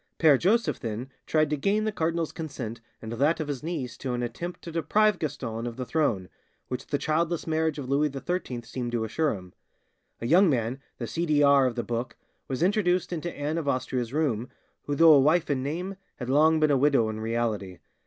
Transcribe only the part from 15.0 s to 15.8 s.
a wife in